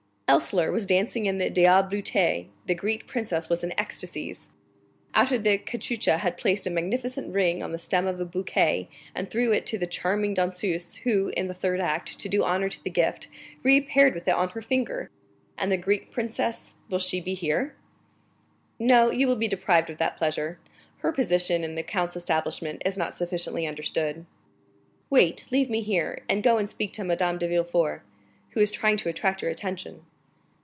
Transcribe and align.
Elssler 0.33 0.71
was 0.71 0.85
dancing 0.85 1.25
in 1.25 1.37
Le 1.39 1.49
Diable 1.49 1.89
boiteux; 1.89 2.45
the 2.65 2.73
Greek 2.73 3.05
princess 3.05 3.49
was 3.49 3.65
in 3.65 3.77
ecstasies. 3.77 4.47
After 5.13 5.37
the 5.37 5.57
cachucha 5.57 6.19
he 6.19 6.31
placed 6.31 6.65
a 6.65 6.69
magnificent 6.69 7.33
ring 7.33 7.61
on 7.61 7.73
the 7.73 7.77
stem 7.77 8.07
of 8.07 8.17
a 8.21 8.23
bouquet, 8.23 8.87
and 9.13 9.29
threw 9.29 9.51
it 9.51 9.65
to 9.65 9.77
the 9.77 9.87
charming 9.87 10.33
danseuse, 10.33 10.95
who, 11.03 11.33
in 11.35 11.49
the 11.49 11.53
third 11.53 11.81
act, 11.81 12.17
to 12.17 12.29
do 12.29 12.45
honor 12.45 12.69
to 12.69 12.81
the 12.81 12.89
gift, 12.89 13.27
reappeared 13.61 14.13
with 14.13 14.25
it 14.25 14.31
on 14.33 14.47
her 14.51 14.61
finger. 14.61 15.09
And 15.57 15.69
the 15.69 15.75
Greek 15.75 16.11
princess,—will 16.11 16.99
she 16.99 17.19
be 17.19 17.33
here?" 17.33 17.75
"No, 18.79 19.11
you 19.11 19.27
will 19.27 19.35
be 19.35 19.49
deprived 19.49 19.89
of 19.89 19.97
that 19.97 20.15
pleasure; 20.15 20.59
her 20.99 21.11
position 21.11 21.65
in 21.65 21.75
the 21.75 21.83
count's 21.83 22.15
establishment 22.15 22.81
is 22.85 22.97
not 22.97 23.17
sufficiently 23.17 23.67
understood." 23.67 24.25
"Wait; 25.09 25.43
leave 25.51 25.69
me 25.69 25.81
here, 25.81 26.23
and 26.29 26.41
go 26.41 26.57
and 26.57 26.69
speak 26.69 26.93
to 26.93 27.03
Madame 27.03 27.37
de 27.37 27.49
Villefort, 27.49 28.01
who 28.51 28.61
is 28.61 28.71
trying 28.71 28.95
to 28.95 29.09
attract 29.09 29.41
your 29.41 29.51
attention." 29.51 30.05